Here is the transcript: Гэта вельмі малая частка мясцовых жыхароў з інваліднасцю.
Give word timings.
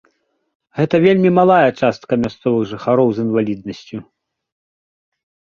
Гэта 0.79 0.95
вельмі 1.03 1.31
малая 1.39 1.67
частка 1.81 2.19
мясцовых 2.23 2.63
жыхароў 2.71 3.07
з 3.19 3.27
інваліднасцю. 3.27 4.03